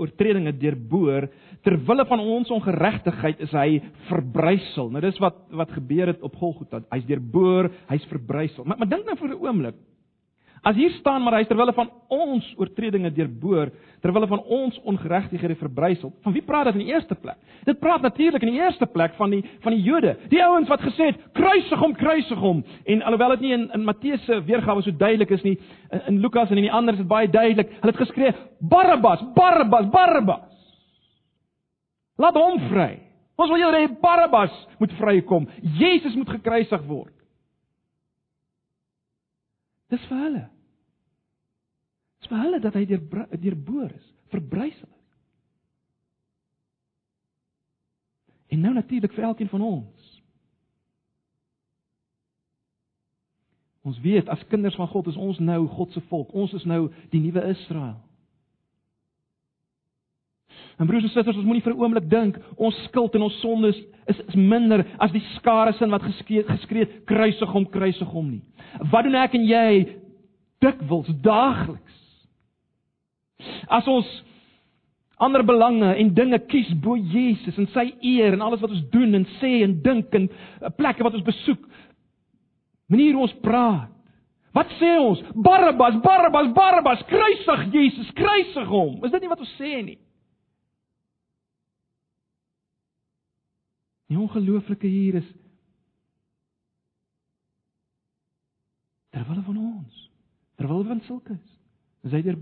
[0.00, 1.26] oortredinge deurboor
[1.66, 4.88] ter wille van ons ongeregtigheid is hy verbrysel.
[4.88, 6.80] Nou dis wat wat gebeur het op Golgotha.
[6.94, 8.64] Hy's deurboor, hy's verbrysel.
[8.64, 9.76] Maar maar dink nou vir 'n oomblik.
[10.62, 13.70] As hier staan maar hy ter wille van ons oortredinge deurboor,
[14.04, 16.12] ter wille van ons ongeregtighede verbrysel.
[16.20, 17.38] Van wie praat dit in die eerste plek?
[17.64, 20.16] Dit praat natuurlik in die eerste plek van die van die Jode.
[20.28, 22.60] Die ouens wat gesê het, kruisig hom, kruisig hom.
[22.84, 25.56] En alhoewel dit nie in in Matteus se weergawe so duidelik is nie,
[25.90, 27.72] in, in Lukas en in die ander is dit baie duidelik.
[27.80, 30.44] Hulle het geskree, Barabbas, Barabbas, Barabbas.
[32.20, 32.98] Laat hom vry.
[33.40, 35.48] Ons wil hê Barabbas moet vrykom.
[35.80, 37.14] Jesus moet gekruisig word.
[39.90, 40.44] Dis vir hulle.
[42.20, 44.96] Dis vir hulle dat hy deur deurboor is, verbrysel is.
[48.50, 50.06] En nou natuurlik vir elkeen van ons.
[53.86, 56.32] Ons weet as kinders van God is ons nou God se volk.
[56.34, 57.96] Ons is nou die nuwe Israel.
[60.80, 63.76] En broers en susters, ons moenie vir 'n oomblik dink ons skuld en ons sondes
[64.08, 68.42] is is minder as die skare sin wat geskree geskree kruisig hom kruisig hom nie.
[68.90, 69.96] Wat doen ek en jy
[70.60, 71.96] dikwels daagliks?
[73.68, 74.08] As ons
[75.18, 79.14] ander belange en dinge kies bo Jesus en sy eer en alles wat ons doen
[79.14, 81.60] en sê en dink en eh, plekke wat ons besoek,
[82.88, 83.90] manier hoe ons praat.
[84.56, 85.20] Wat sê ons?
[85.34, 89.04] Barabbas, Barabbas, Barabbas, kruisig Jesus, kruisig hom.
[89.04, 89.98] Is dit nie wat ons sê nie?
[94.10, 95.28] Die ongelooflike hier is
[99.14, 100.06] terwyl van ons,
[100.58, 101.42] terwyl van sulkes,
[102.06, 102.38] is hy deur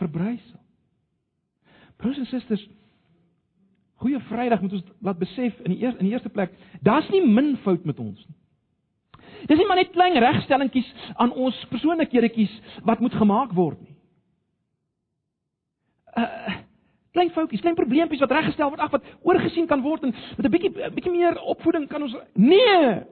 [0.00, 0.60] verbrysel.
[1.96, 2.64] Broers en susters,
[4.02, 6.52] goeie Vrydag moet ons laat besef in die eerste in die eerste plek,
[6.84, 8.36] daar's nie min fout met ons nie.
[9.46, 10.88] Dis nie maar net klein regstellingkies
[11.22, 12.52] aan ons persoonlikheidjies
[12.88, 13.96] wat moet gemaak word nie.
[16.16, 16.64] Uh
[17.16, 20.52] klein foutjies, klein probleempies wat reggestel word, ag wat oorgesien kan word en met 'n
[20.52, 23.04] bietjie bietjie meer opvoeding kan ons nee.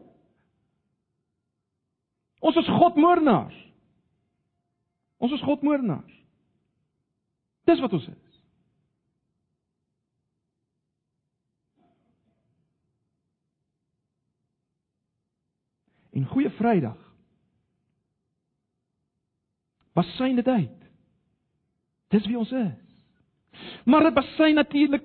[2.40, 3.56] Ons is godmoordenaars.
[5.16, 6.12] Ons is godmoordenaars.
[7.64, 8.42] Dis wat ons is.
[16.12, 17.00] En goeie Vrydag.
[19.94, 20.80] Was syn dit uit?
[22.08, 22.83] Dis wie ons is.
[23.84, 25.04] Maar dit basyn natuurlik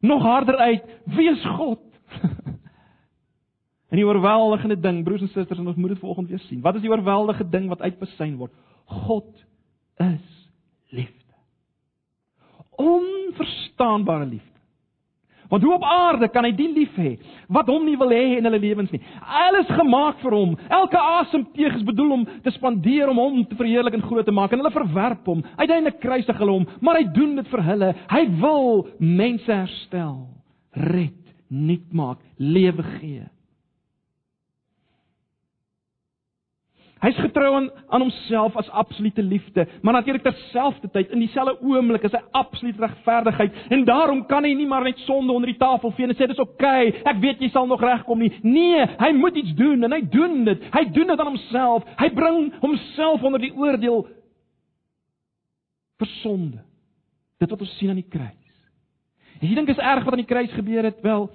[0.00, 1.00] nog harder uit.
[1.04, 1.80] Wie is God?
[3.90, 6.60] en die oorweldigende ding, broers en susters, en ons moet dit volgende weer sien.
[6.60, 8.52] Wat is die oorweldigende ding wat uitbesyn word?
[8.84, 9.44] God
[9.96, 10.50] is
[10.88, 11.34] liefde.
[12.70, 14.49] Onverstaanbare liefde.
[15.50, 17.16] Want hoe op aarde kan hy die lief hê
[17.50, 19.00] wat hom nie wil hê in hulle lewens nie?
[19.20, 20.52] Alles gemaak vir hom.
[20.70, 24.54] Elke asemteug is bedoel om te spandeer om hom te verheerlik en groot te maak
[24.54, 25.42] en hulle verwerp hom.
[25.58, 27.90] Uiteindelik kruisig hulle hom, maar hy doen dit vir hulle.
[28.14, 30.16] Hy wil mense herstel,
[30.94, 33.26] red, nuut maak, lewe gee.
[37.00, 42.12] Hy's getrou aan aan homself as absolute liefde, maar natuurlik terselfdertyd in dieselfde oomblik is
[42.12, 46.08] hy absoluut regverdigheid en daarom kan hy nie maar net sonde onder die tafel vee
[46.08, 48.32] en sê dis oukei, okay, ek weet jy sal nog regkom nie.
[48.44, 50.66] Nee, hy moet iets doen en hy doen dit.
[50.74, 51.88] Hy doen dit aan homself.
[52.00, 54.04] Hy bring homself onder die oordeel
[56.00, 56.60] vir sonde.
[57.40, 58.36] Dit wat ons sien aan die kruis.
[59.40, 61.00] En jy dink is erg wat aan die kruis gebeur het?
[61.04, 61.30] Wel,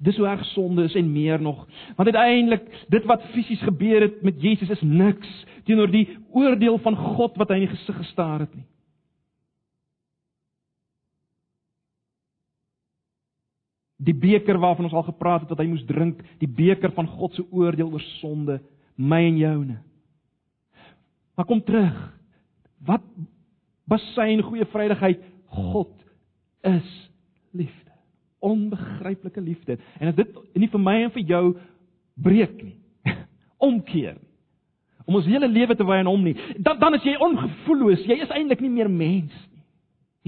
[0.00, 1.66] dis hoe erg sonde is en meer nog.
[1.96, 5.28] Want uiteindelik, dit wat fisies gebeur het met Jesus is niks
[5.64, 8.64] teenoor die oordeel van God wat hy in die gesig gestaar het nie.
[14.00, 17.36] Die beker waarvan ons al gepraat het wat hy moes drink, die beker van God
[17.36, 18.56] se oordeel oor sonde,
[18.96, 19.76] my en joune.
[21.36, 22.00] Maar kom terug.
[22.88, 23.04] Wat
[23.84, 25.20] basyn goeie vrydigheid
[25.52, 25.92] God
[26.64, 26.88] is
[27.52, 27.89] liefde
[28.40, 29.78] onbegryplike liefde.
[30.00, 31.44] En as dit nie vir my en vir jou
[32.20, 32.76] breek nie,
[33.70, 34.26] omkeer nie.
[35.10, 38.04] om ons hele lewe te wy aan hom nie, dan dan is jy ongevoelloos.
[38.06, 39.64] Jy is eintlik nie meer mens nie.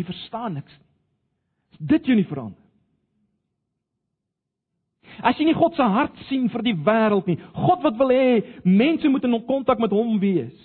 [0.01, 0.89] Jy verstaan niks nie.
[1.93, 2.59] Dit jy nie verander.
[5.21, 8.41] As jy nie God se hart sien vir die wêreld nie, God wat wil hê
[8.65, 10.57] mense moet in kontak met hom wees.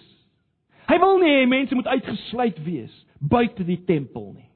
[0.88, 4.47] Hy wil nie hê mense moet uitgesluit wees buite die tempel nie.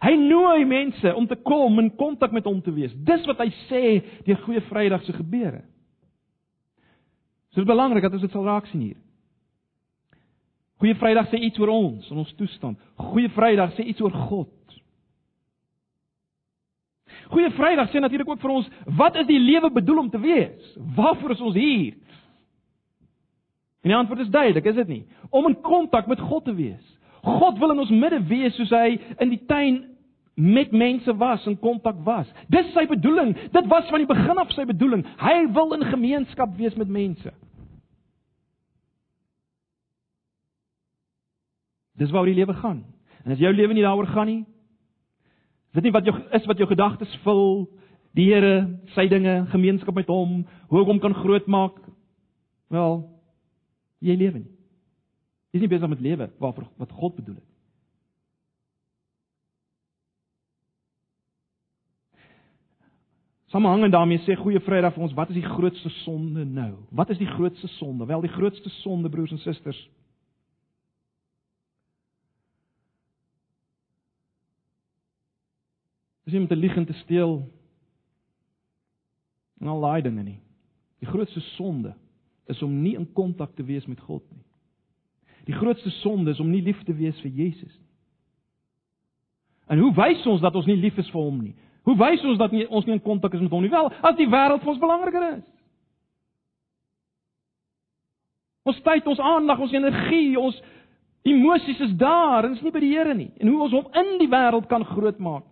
[0.00, 2.92] Hy nooi mense om te kom in kontak met hom te wees.
[3.04, 3.82] Dis wat hy sê
[4.24, 5.60] deur Goeie Vrydag se gebeure.
[7.50, 9.00] So dit is belangrik dat ons dit sal raak sien hier.
[10.80, 12.80] Goeie Vrydag sê iets oor ons en ons toestand.
[13.10, 14.54] Goeie Vrydag sê iets oor God.
[17.34, 20.72] Goeie Vrydag sê natuurlik ook vir ons wat is die lewe bedoel om te wees?
[20.96, 21.98] Waarvoor is ons hier?
[23.84, 25.04] En die antwoord is duidelik, is dit nie?
[25.28, 26.82] Om in kontak met God te wees.
[27.20, 29.82] God wil in ons midde wees soos hy in die tuin
[30.40, 32.28] met mense was en kontak was.
[32.48, 33.34] Dis sy bedoeling.
[33.52, 35.04] Dit was van die begin af sy bedoeling.
[35.20, 37.32] Hy wil in gemeenskap wees met mense.
[42.00, 42.80] Dis waaroor die lewe gaan.
[43.24, 44.40] En as jou lewe nie daaroor gaan nie,
[45.70, 47.68] Weet nie wat jou is wat jou gedagtes vul,
[48.18, 48.54] die Here,
[48.96, 51.76] sy dinge, gemeenskap met hom, hoe ek hom kan grootmaak.
[52.74, 52.96] Wel,
[54.02, 54.50] jy lewe nie.
[55.50, 57.46] Jy is nie besig met lewe waarvoor wat God bedoel het.
[63.50, 66.72] Samehangend daarmee sê Goeie Vrydag vir ons, wat is die grootste sonde nou?
[66.94, 68.06] Wat is die grootste sonde?
[68.06, 69.80] Wel, die grootste sonde, broers en susters,
[76.30, 77.40] Dis nie om te lieg en te steel
[79.58, 80.38] en al daai dinge nie.
[81.02, 81.96] Die grootste sonde
[82.46, 84.44] is om nie in kontak te wees met God nie.
[85.48, 87.88] Die grootste sonde is om nie lief te wees vir Jesus nie.
[89.74, 91.56] En hoe wys ons dat ons nie lief is vir hom nie?
[91.88, 93.72] Hoe wys ons dat nie, ons nie in kontak is met hom nie?
[93.72, 95.44] Wel, as die wêreld vir ons belangriker is.
[98.68, 100.58] Ons tyd, ons aandag, ons energie, ons
[101.26, 103.30] emosies is daar en is nie by die Here nie.
[103.40, 105.46] En hoe ons hom in die wêreld kan grootmaak.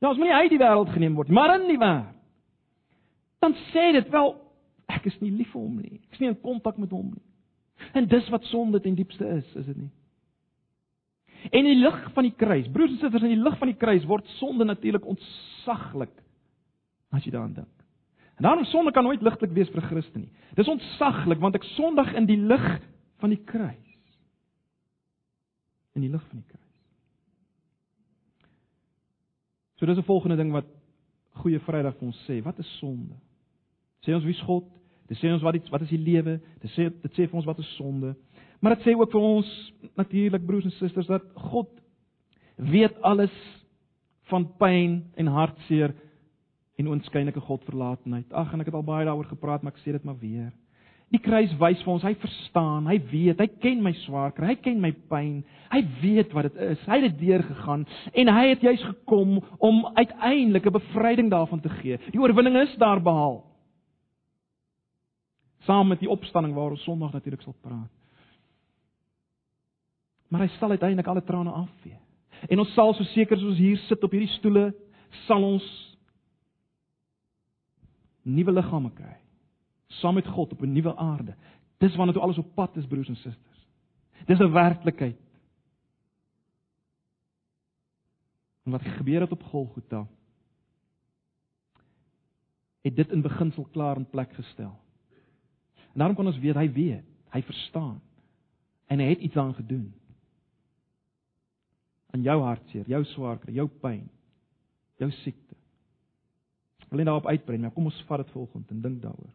[0.00, 2.10] Ja, ons moenie uit die wêreld geneem word, maar in die wêreld.
[3.44, 4.32] Dan sê dit wel
[4.92, 6.00] ek is nie lief vir hom nie.
[6.08, 7.24] Ek is nie in kontak met hom nie.
[7.96, 9.90] En dis wat sonde ten diepste is, is dit nie?
[11.50, 13.76] En in die lig van die kruis, broers en susters, in die lig van die
[13.76, 16.22] kruis word sonde natuurlik ontsaglik
[17.14, 17.84] as jy daaraan dink.
[18.34, 20.32] En daarom sonde kan nooit ligtelik wees vir 'n Christen nie.
[20.54, 22.80] Dis ontsaglik want ek sondig in die lig
[23.18, 23.98] van die kruis.
[25.94, 26.64] In die lig van die kruis.
[29.76, 30.66] So dis 'n volgende ding wat
[31.34, 32.42] Goeie Vrydag vir ons sê.
[32.42, 33.14] Wat is sonde?
[34.06, 34.64] Sê ons wie's God?
[35.08, 36.40] Dit sê ons wat iets wat is die lewe?
[36.60, 38.14] Dit sê dit sê vir ons wat is sonde?
[38.60, 39.50] Maar dit sê ook vir ons
[39.94, 41.70] natuurlik broers en susters dat God
[42.56, 43.34] weet alles
[44.30, 45.94] van pyn en hartseer
[46.80, 48.32] en oënskynlike Godverlatenheid.
[48.32, 50.52] Ag en ek het al baie daaroor gepraat, maar ek sê dit maar weer.
[51.12, 54.80] Die kruis wys vir ons, hy verstaan, hy weet, hy ken my swaarkry, hy ken
[54.82, 55.42] my pyn.
[55.70, 56.80] Hy weet wat dit is.
[56.88, 57.84] Hy het dit deurgegaan
[58.22, 61.98] en hy het juis gekom om uiteindelik 'n bevryding daarvan te gee.
[62.10, 63.44] Die oorwinning is daar behaal.
[65.66, 67.90] Saam met die opstanding waar ons Sondag natuurlik sal praat.
[70.34, 71.98] Maar hy sal uiteindelik alle trane afvee.
[72.50, 74.72] En ons sal so seker soos ons hier sit op hierdie stoele,
[75.28, 75.66] sal ons
[78.26, 79.14] nuwe liggame kry
[80.00, 81.34] saam met God op 'n nuwe aarde.
[81.78, 83.66] Dis wanneer toe alles op pad is, broers en susters.
[84.26, 85.18] Dis 'n werklikheid.
[88.62, 90.06] En wat gebeur het op Golgotha?
[92.80, 94.78] Het dit in beginsel klaar in plek gestel.
[95.76, 98.00] En daarom kan ons weet hy weet, hy verstaan.
[98.86, 99.94] En hy het iets aan gedoen.
[102.14, 104.04] Aan jou hartseer, jou swaarkry, jou pyn,
[105.02, 105.56] jou siekte.
[106.84, 109.32] Ek wil net daarop uitbrei, maar kom ons vat dit volgende en dink daaroor.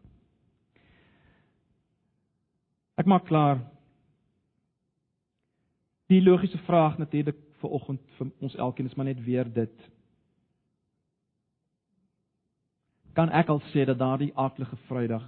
[3.00, 3.60] Ek maak klaar.
[6.12, 9.88] Die logiese vraag natuurlik vir oggend vir ons elkeen is maar net weer dit.
[13.16, 15.26] Kan ek al sê dat daardie aardige Vrydag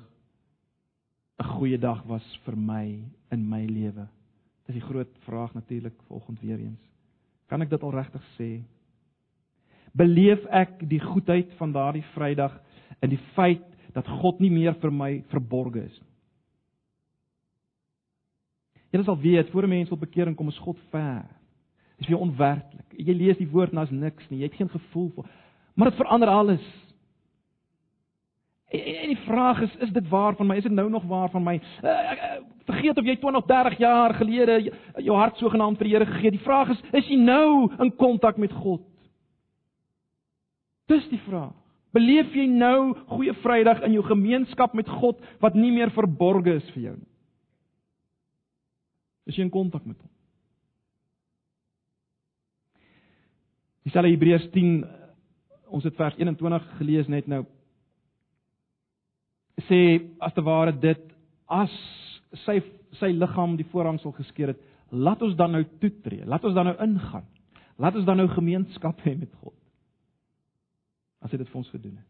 [1.43, 4.09] 'n goeie dag was vir my in my lewe?
[4.67, 6.92] Dis die groot vraag natuurlik vanoggend weer eens.
[7.53, 8.51] Kan ek dit al regtig sê?
[9.93, 12.55] Beleef ek die goedheid van daardie Vrydag
[13.05, 16.09] in die feit dat God nie meer vir my verborge is nie?
[18.93, 21.25] Jy sal weet voor 'n mens wil bekering kom is God ver.
[21.99, 22.89] Is vir onwerklik.
[22.97, 24.39] Jy lees die woord en daar's niks nie.
[24.39, 25.25] Jy het geen gevoel vir.
[25.75, 26.65] Maar dit verander alles.
[28.69, 30.57] En, die vraag is is dit waar van my?
[30.57, 31.61] Is dit nou nog waar van my?
[32.69, 34.59] Vergeet of jy 20, 30 jaar gelede
[35.03, 36.39] jou hart sogenaamd vir die Here gegee het.
[36.39, 38.85] Die vraag is is jy nou in kontak met God?
[40.91, 41.55] Dis die vraag.
[41.93, 46.71] Beleef jy nou goeie Vrydag in jou gemeenskap met God wat nie meer verborge is
[46.73, 47.11] vir jou nie?
[49.29, 50.11] Is jy in kontak met hom?
[53.87, 54.83] Dieselfde Hebreërs 10
[55.73, 57.43] ons het vers 21 gelees net nou
[59.69, 59.81] sê
[60.21, 61.03] as te ware dit
[61.51, 61.73] as
[62.45, 62.61] sy
[62.99, 64.61] sy liggaam die voorhangsel geskeur het,
[64.93, 66.27] laat ons dan nou toetree.
[66.29, 67.25] Laat ons dan nou ingaan.
[67.81, 69.57] Laat ons dan nou gemeenskap hê met God.
[71.25, 72.09] As hy dit vir ons gedoen het.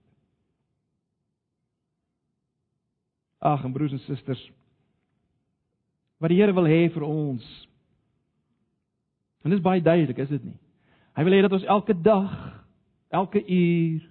[3.43, 4.43] Ag, en broers en susters,
[6.23, 7.47] wat die Here wil hê vir ons.
[9.43, 10.59] En dit is baie duidelik, is dit nie?
[11.19, 12.35] Hy wil hê dat ons elke dag,
[13.11, 14.05] elke uur,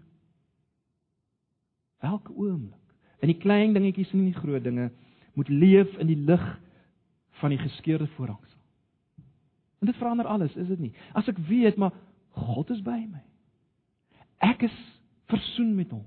[2.04, 2.78] elke oomblik,
[3.24, 4.90] in die klein dingetjies en in die groot dinge,
[5.42, 6.44] moet leef in die lig
[7.42, 8.60] van die geskeurde voorhangsel.
[9.82, 10.94] En dit verander alles, is dit nie?
[11.18, 11.96] As ek weet maar
[12.38, 13.24] God is by my.
[14.46, 14.78] Ek is
[15.32, 16.06] versoen met hom.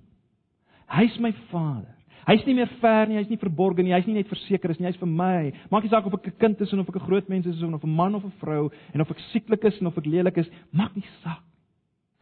[0.95, 1.91] Hy's my Vader.
[2.24, 4.87] Hy's nie meer ver nie, hy's nie verborge nie, hy's nie net verseker is nie,
[4.89, 5.51] hy's vir my.
[5.72, 7.85] Maak nie saak of ek 'n kind is of ek 'n groot mens is of
[7.85, 10.49] 'n man of 'n vrou en of ek sieklik is en of ek lelik is,
[10.72, 11.45] maak nie saak.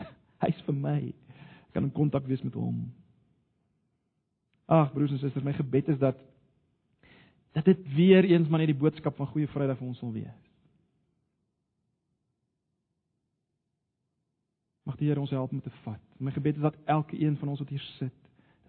[0.42, 1.14] Hy's vir my.
[1.68, 2.90] Ek kan in kontak wees met hom.
[4.68, 6.16] Ag broers en susters, my gebed is dat
[7.52, 10.40] dat dit weer eens maar net die boodskap van Goeie Vrydag vir ons sal wees.
[14.88, 16.00] Mag die Here ons help om te vat.
[16.18, 18.16] My gebed is dat elke een van ons wat hier sit,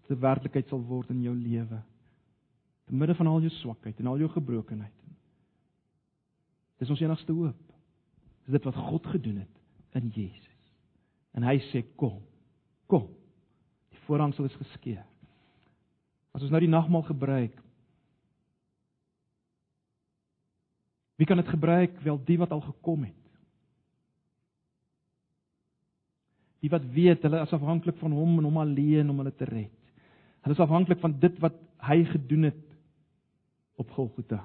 [0.02, 1.82] dit 'n werklikheid sal word in jou lewe.
[2.86, 4.94] Te midde van al jou swakheid en al jou gebrokenheid.
[6.78, 7.74] Dis ons enigste hoop.
[8.46, 10.74] Dis dit wat God gedoen het in Jesus.
[11.32, 12.22] En hy sê kom.
[12.86, 13.08] Kom.
[13.90, 15.06] Die voorhangsel is geskeur.
[16.32, 17.63] As ons nou die nagmaal gebruik,
[21.16, 22.00] wie kan dit gebruik?
[22.02, 23.20] Wel die wat al gekom het.
[26.64, 29.74] Die wat weet hulle is afhanklik van hom en hom alleen om hulle te red.
[30.44, 32.64] Hulle is afhanklik van dit wat hy gedoen het
[33.80, 34.44] op Golgotha.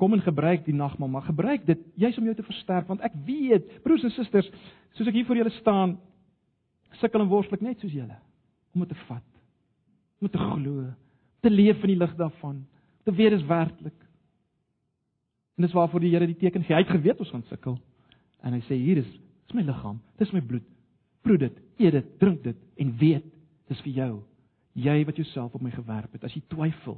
[0.00, 3.14] Kom en gebruik die nagmaal, maar gebruik dit juis om jou te versterk want ek
[3.26, 4.48] weet, broers en susters,
[4.96, 5.98] soos ek hier voor julle staan,
[6.98, 8.16] sukkel en worstel ek net soos julle
[8.74, 9.26] om dit te vat.
[10.20, 10.86] Om te glo,
[11.44, 12.62] te leef in die lig daarvan,
[13.04, 13.96] te weet dis werklik.
[15.60, 16.72] En dis waarvoor die Here die teken gee.
[16.72, 17.74] Hy het geweet ons gaan sukkel.
[18.40, 19.08] En hy sê hier is,
[19.44, 20.64] dis my liggaam, dis my bloed.
[21.20, 23.26] Proe dit, eet dit, drink dit en weet
[23.68, 24.14] dis vir jou.
[24.80, 26.24] Jy wat jouself op my gewerp het.
[26.24, 26.96] As jy twyfel,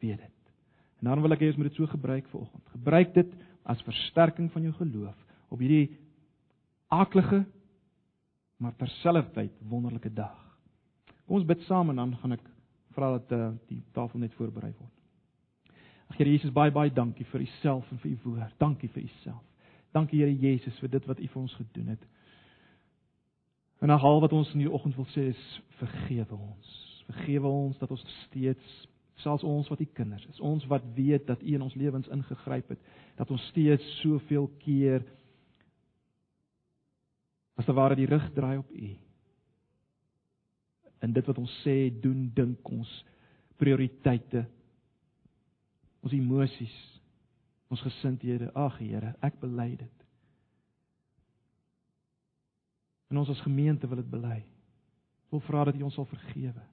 [0.00, 0.54] weet dit.
[1.02, 2.72] En daarom wil ek hê jy moet dit so gebruik vanoggend.
[2.78, 3.36] Gebruik dit
[3.68, 5.90] as versterking van jou geloof op hierdie
[6.88, 7.42] aaklige
[8.64, 10.40] maar terselfdertyd wonderlike dag.
[11.26, 12.48] Kom ons bid saam en dan gaan ek
[12.96, 14.94] vra dat uh, die tafel net voorberei word.
[16.18, 18.54] Here Jesus, baie baie dankie vir u self en vir u woord.
[18.58, 19.44] Dankie vir u self.
[19.94, 22.06] Dankie Here Jesus vir dit wat u vir ons gedoen het.
[23.86, 25.44] En al wat ons in die oggend wil sê is
[25.78, 26.72] vergewe ons.
[27.06, 28.80] Vergewe ons dat ons steeds
[29.22, 32.68] selfs ons wat u kinders is, ons wat weet dat u in ons lewens ingegryp
[32.74, 32.82] het,
[33.18, 35.02] dat ons steeds soveel keer
[37.58, 38.92] as te ware die rug draai op u.
[41.02, 42.92] En dit wat ons sê, doen, dink ons
[43.58, 44.44] prioriteite
[46.04, 46.74] ons emosies,
[47.68, 48.50] ons gesindhede.
[48.56, 50.04] Ag Here, ek bely dit.
[53.08, 54.38] En ons as gemeente wil dit bely.
[55.28, 56.64] Ek wil vra dat U ons sal vergewe.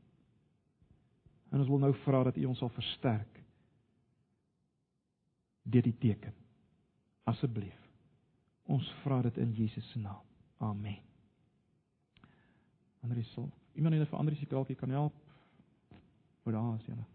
[1.51, 3.41] En ons wil nou vra dat U ons sal versterk
[5.65, 6.35] deur die teken.
[7.25, 7.81] Asseblief.
[8.69, 10.21] Ons vra dit in Jesus se naam.
[10.57, 11.01] Amen.
[13.05, 15.13] Andries sal iemand net vir Andries se kraaltjie kan help.
[16.43, 17.14] Hoe daar is julle?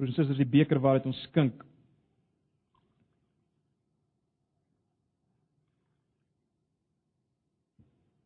[0.00, 1.58] Broers en susters, die beker waaruit ons skink.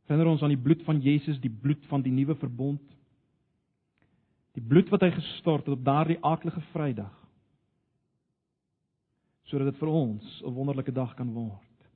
[0.07, 2.95] Herinner ons aan die bloed van Jesus, die bloed van die nuwe verbond.
[4.55, 7.11] Die bloed wat hy gestort het op daardie aaklige Vrydag.
[9.51, 11.91] Sodat dit vir ons 'n wonderlike dag kan word.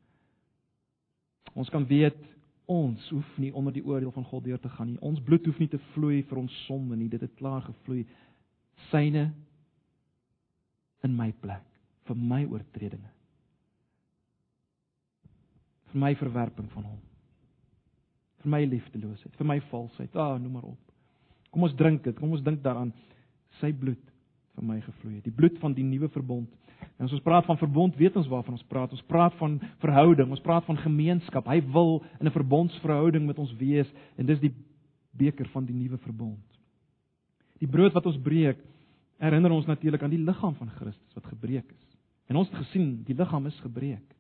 [1.55, 2.19] Ons kan weet
[2.67, 5.01] ons hoef nie onder die oordeel van God deur te gaan nie.
[5.01, 7.09] Ons bloed hoef nie te vloei vir ons sonde nie.
[7.09, 8.07] Dit het klaar gevloei.
[8.91, 9.33] Syne
[11.07, 11.65] in my plek
[12.09, 13.11] vir my oortredinge.
[15.93, 17.01] Vir my verwerping van hom.
[18.43, 20.15] Vir my liefdeloosheid, vir my valsheid.
[20.17, 20.95] Ah, noem maar op.
[21.53, 22.17] Kom ons drink dit.
[22.19, 22.93] Kom ons dink daaraan
[23.61, 24.03] sy bloed
[24.59, 25.27] vir my gevloei het.
[25.27, 26.51] Die bloed van die nuwe verbond.
[26.99, 28.93] En as ons praat van verbond, weet ons waarvan ons praat.
[28.95, 31.47] Ons praat van verhouding, ons praat van gemeenskap.
[31.47, 34.55] Hy wil in 'n verbondsverhouding met ons wees en dis die
[35.13, 36.45] beker van die nuwe verbond.
[37.59, 38.59] Die brood wat ons breek,
[39.19, 41.97] herinner ons natuurlik aan die liggaam van Christus wat gebreek is.
[42.31, 44.15] En ons het gesien, die liggaam is gebreek.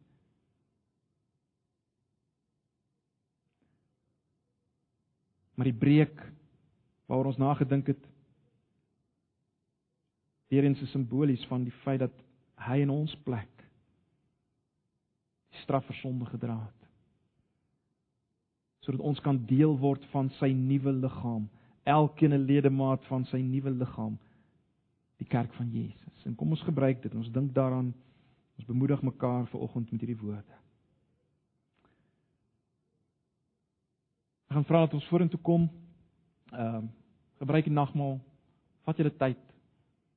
[5.58, 6.20] Maar die breek
[7.06, 8.02] waaroor ons nagedink het,
[10.48, 12.14] weer eens is simbolies van die feit dat
[12.68, 13.50] hy in ons plek
[15.52, 16.86] die straf vir sonde gedra het.
[18.86, 21.48] Sodat ons kan deel word van sy nuwe liggaam,
[21.84, 24.18] elkeen 'n ledemaat van sy nuwe liggaam,
[25.18, 26.24] die kerk van Jesus.
[26.24, 27.14] En kom ons gebruik dit.
[27.14, 27.92] Ons dink daaraan.
[28.58, 30.56] Ons bemoedig mekaar vanoggend met hierdie woorde.
[34.48, 35.68] Ek gaan vra dat ons vorentoe kom.
[36.54, 36.86] Ehm uh,
[37.38, 38.16] gebruik die nagmaal.
[38.82, 39.38] Vat julle tyd.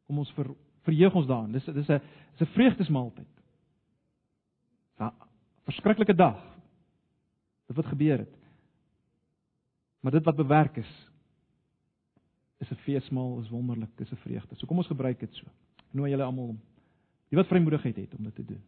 [0.10, 0.48] Kom ons ver,
[0.88, 1.52] verheug ons daarin.
[1.54, 2.02] Dis dis 'n
[2.38, 3.34] dis 'n vreugdesmaaltyd.
[4.98, 5.12] 'n
[5.70, 6.42] Verskriklike dag.
[7.68, 8.38] Dit wat gebeur het.
[10.02, 11.11] Maar dit wat bewerk is
[12.62, 14.56] is 'n feesmaal, is wonderlik, dis 'n vreugde.
[14.56, 15.46] So kom ons gebruik dit so.
[15.78, 16.60] Ek nooi julle almal om
[17.30, 18.62] die wat vrymoedigheid het om dit te doen.